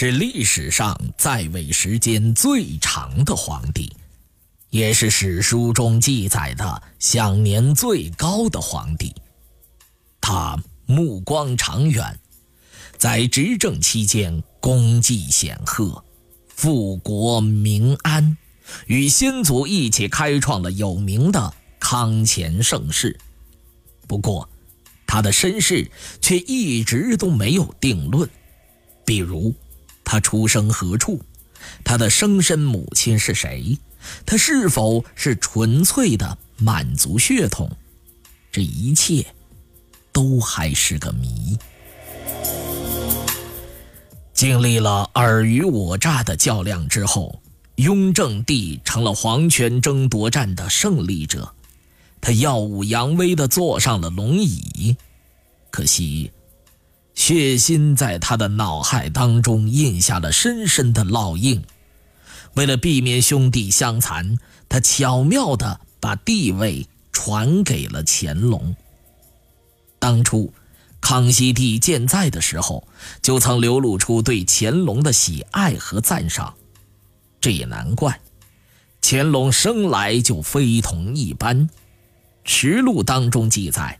[0.00, 3.92] 是历史上在位时间最长的皇帝，
[4.70, 9.12] 也是史书中记载的享年最高的皇帝。
[10.20, 12.16] 他目光长远，
[12.96, 16.04] 在执政期间功绩显赫，
[16.46, 18.38] 富国民安，
[18.86, 23.18] 与先祖一起开创了有名的康乾盛世。
[24.06, 24.48] 不过，
[25.08, 25.90] 他的身世
[26.20, 28.30] 却一直都没有定论，
[29.04, 29.52] 比如。
[30.10, 31.20] 他出生何处？
[31.84, 33.76] 他的生身母亲是谁？
[34.24, 37.70] 他是否是纯粹的满族血统？
[38.50, 39.26] 这一切，
[40.10, 41.58] 都还是个谜。
[44.32, 47.42] 经历了尔虞我诈的较量之后，
[47.74, 51.52] 雍正帝成了皇权争夺战的胜利者。
[52.18, 54.96] 他耀武扬威地坐上了龙椅，
[55.70, 56.30] 可惜。
[57.18, 61.64] 血腥在他的脑海当中印下了深深的烙印。
[62.54, 64.38] 为了避免兄弟相残，
[64.68, 68.76] 他巧妙地把地位传给了乾隆。
[69.98, 70.52] 当初，
[71.00, 72.86] 康熙帝健在的时候，
[73.20, 76.54] 就曾流露出对乾隆的喜爱和赞赏。
[77.40, 78.20] 这也难怪，
[79.02, 81.68] 乾隆生来就非同一般。
[82.44, 83.98] 《实录》当中记载。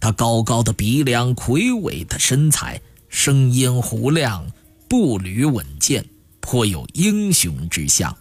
[0.00, 4.46] 他高高的鼻梁，魁伟的身材，声音洪亮，
[4.88, 6.04] 步履稳健，
[6.40, 8.16] 颇有英雄之相。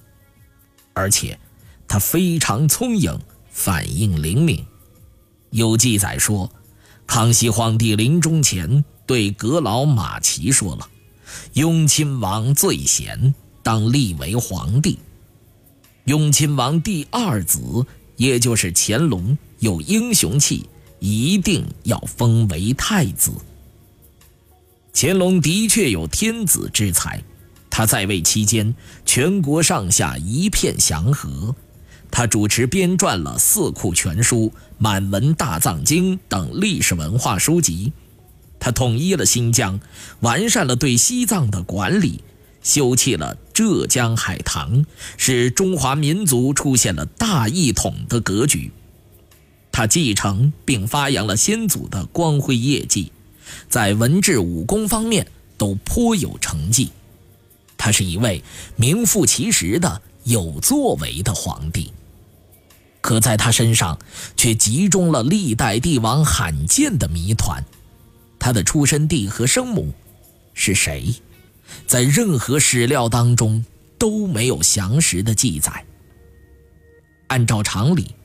[0.93, 1.39] 而且，
[1.87, 3.19] 他非常聪颖，
[3.51, 4.65] 反应灵敏。
[5.51, 6.51] 有记载说，
[7.05, 10.89] 康熙皇帝临终前对阁老马齐说了
[11.53, 14.97] ：“雍亲王最贤，当立为皇帝。”
[16.05, 20.67] 雍亲王第二子，也就是乾隆，有英雄气。
[20.99, 23.31] 一定要封为太子。
[24.93, 27.23] 乾隆的确有天子之才，
[27.69, 28.73] 他在位期间，
[29.05, 31.55] 全国上下一片祥和。
[32.09, 34.45] 他主持编撰了《四库全书》
[34.77, 37.91] 《满文大藏经》等历史文化书籍。
[38.59, 39.79] 他统一了新疆，
[40.21, 42.23] 完善了对西藏的管理，
[42.63, 44.85] 修葺了浙江海棠，
[45.17, 48.71] 使中华民族出现了大一统的格局。
[49.77, 53.11] 他继承并发扬了先祖的光辉业绩，
[53.69, 56.89] 在文治武功方面都颇有成绩。
[57.77, 58.43] 他是一位
[58.75, 61.93] 名副其实的有作为的皇帝，
[63.01, 63.99] 可在他身上
[64.35, 67.63] 却集中了历代帝王罕见的谜团：
[68.39, 69.93] 他的出生地和生母
[70.55, 71.13] 是谁？
[71.85, 73.63] 在任何史料当中
[73.99, 75.85] 都没有详实的记载。
[77.27, 78.16] 按照常理。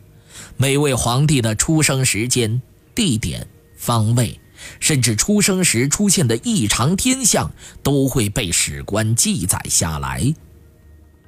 [0.56, 2.60] 每位皇帝的出生时间、
[2.94, 4.38] 地点、方位，
[4.80, 10.34] 甚至出生时出现的异常天象，都会被史官记载下来。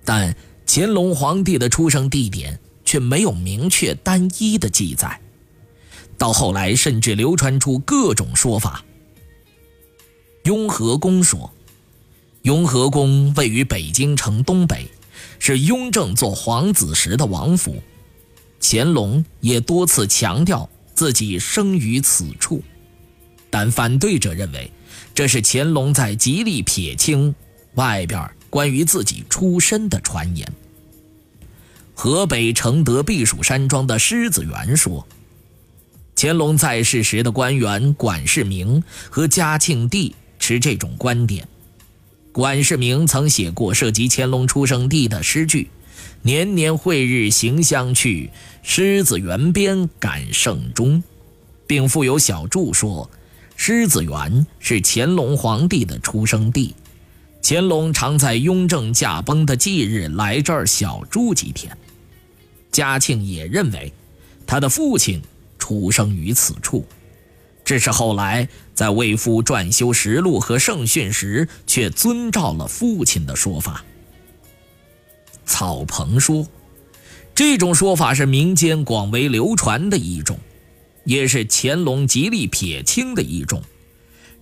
[0.05, 5.21] 但乾隆皇帝的出生地点却没有明确单一的记载，
[6.17, 8.85] 到后来甚至流传出各种说法。
[10.45, 11.51] 雍和宫说，
[12.43, 14.87] 雍和宫位于北京城东北，
[15.39, 17.83] 是雍正做皇子时的王府。
[18.67, 22.63] 乾隆也多次强调自己生于此处，
[23.51, 24.71] 但反对者认为
[25.15, 27.35] 这是乾隆在极力撇清
[27.75, 30.51] 外边关于自己出身的传言。
[31.93, 35.07] 河北承德避暑山庄的狮子园说，
[36.17, 41.47] 乾隆在世时的官员管世明和嘉庆帝持这种观点。
[42.33, 45.69] 管世明曾写过涉及乾隆出生地的诗句。
[46.27, 48.31] 年年会日行相去，
[48.63, 51.03] 狮子园边感圣钟，
[51.67, 53.11] 并附有小注说，
[53.57, 56.75] 狮子园是乾隆皇帝的出生地，
[57.43, 61.77] 乾隆常在雍正驾崩的忌日来这儿小住几天。
[62.73, 63.93] 嘉庆也认为，
[64.47, 65.21] 他的父亲
[65.59, 66.87] 出生于此处，
[67.67, 73.85] 只是后来在为父撰修实录和圣训时，却遵照了父亲的说法。
[75.45, 76.47] 草棚说，
[77.35, 80.39] 这种说法是民间广为流传的一种，
[81.05, 83.63] 也是乾隆极力撇清的一种。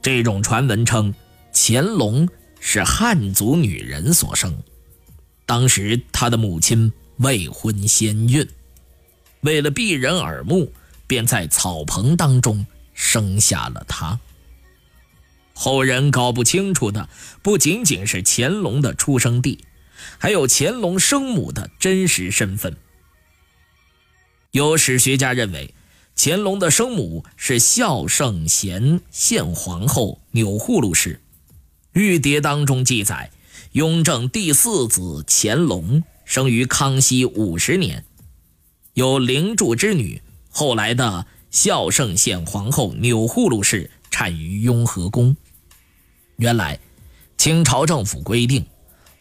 [0.00, 1.14] 这种传闻称，
[1.54, 2.28] 乾隆
[2.60, 4.62] 是汉族女人所生。
[5.46, 8.46] 当时他的母亲未婚先孕，
[9.40, 10.72] 为了避人耳目，
[11.06, 14.18] 便在草棚当中生下了他。
[15.54, 17.08] 后人搞不清楚的
[17.42, 19.64] 不仅仅是乾隆的出生地，
[20.18, 22.76] 还有乾隆生母的真实身份。
[24.50, 25.74] 有史学家认为，
[26.16, 31.20] 乾隆的生母是孝圣贤献皇后钮祜禄氏。
[31.94, 33.30] 玉牒当中记载，
[33.72, 38.04] 雍正第四子乾隆生于康熙五十年，
[38.94, 40.20] 有灵柱之女。
[40.50, 45.34] 后来的孝圣献皇后钮祜禄氏产于雍和宫。
[46.36, 46.78] 原来，
[47.38, 48.66] 清朝政府规定，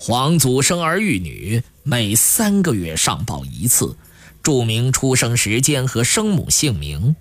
[0.04, 3.96] 皇族生儿育女每三个月上报一次。
[4.42, 7.16] 注明出生时间和生母姓名，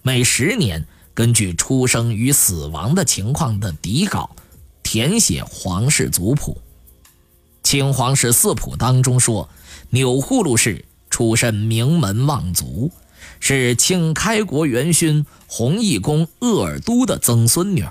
[0.00, 4.36] 每十年根据出生与死亡的情况的底稿
[4.84, 6.62] 填写皇室族谱。
[7.64, 9.48] 清皇室四谱当中说，
[9.90, 12.92] 钮祜禄氏出身名门望族，
[13.40, 17.84] 是清开国元勋弘义公鄂尔都的曾孙女。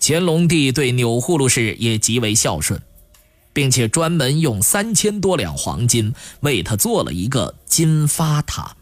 [0.00, 2.80] 乾隆帝对钮祜禄氏也极为孝顺。
[3.52, 8.76] 并且专门用三千多两黄金为他做了一个金发塔，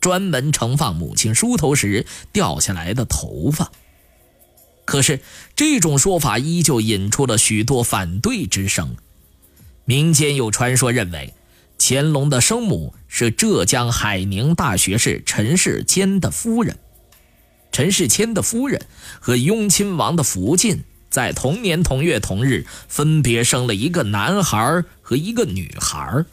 [0.00, 3.72] 专门盛放母亲梳头时掉下来的头发。
[4.84, 5.20] 可是
[5.54, 8.96] 这种说法依旧引出了许多反对之声。
[9.84, 11.34] 民间有传说认为，
[11.78, 16.78] 乾隆的生母是浙江海宁大学士陈世谦的夫人。
[17.70, 18.84] 陈世谦的夫人
[19.18, 20.84] 和雍亲王的福晋。
[21.12, 26.24] 在同年同月同日，分别生了一个男孩和一个女孩。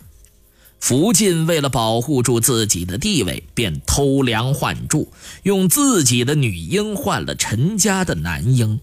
[0.80, 5.12] 福晋为了保护住自己的地位，便偷梁换柱，
[5.44, 8.78] 用自己的女婴换了陈家的男婴。《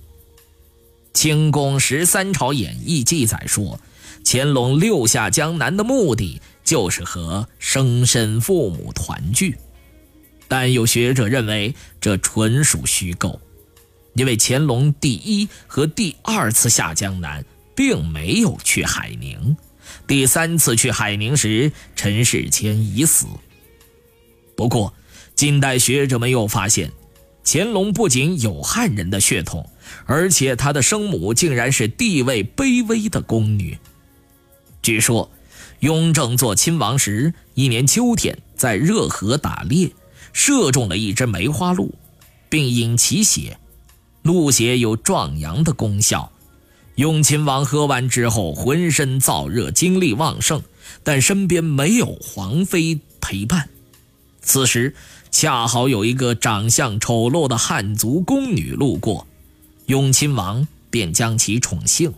[1.18, 3.80] 清宫十三朝演义》记载说，
[4.22, 9.56] 乾隆六下江南的目的就是和生身父母团聚，
[10.46, 13.40] 但有学者认为这纯属虚构。
[14.16, 19.56] 因为乾隆第一和第二次下江南并没有去海宁，
[20.06, 23.26] 第三次去海宁时，陈世谦已死。
[24.56, 24.94] 不过，
[25.34, 26.90] 近代学者们又发现，
[27.44, 29.68] 乾隆不仅有汉人的血统，
[30.06, 33.78] 而且他的生母竟然是地位卑微的宫女。
[34.80, 35.30] 据说，
[35.80, 39.90] 雍正做亲王时，一年秋天在热河打猎，
[40.32, 41.94] 射中了一只梅花鹿，
[42.48, 43.58] 并饮其血。
[44.26, 46.32] 鹿血有壮阳的功效，
[46.96, 50.64] 雍亲王喝完之后浑身燥热，精力旺盛，
[51.04, 53.68] 但身边没有皇妃陪伴。
[54.42, 54.96] 此时
[55.30, 59.28] 恰好有一个长相丑陋的汉族宫女路过，
[59.86, 62.12] 雍亲王便将其宠幸。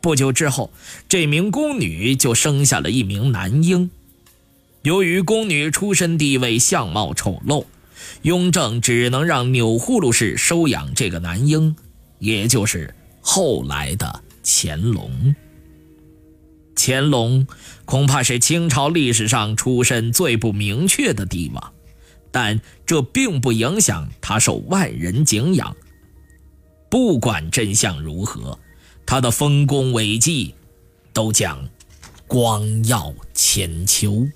[0.00, 0.72] 不久之后，
[1.06, 3.90] 这名宫女就生下了一名男婴。
[4.80, 7.66] 由于宫女出身地位，相貌丑陋。
[8.22, 11.74] 雍正只能让钮祜禄氏收养这个男婴，
[12.18, 15.34] 也就是后来的乾隆。
[16.76, 17.46] 乾隆
[17.84, 21.72] 恐怕是清朝历史上出身最不明确的帝王，
[22.30, 25.76] 但这并不影响他受万人敬仰。
[26.88, 28.58] 不管真相如何，
[29.04, 30.54] 他的丰功伟绩
[31.12, 31.68] 都将
[32.26, 34.26] 光耀千秋。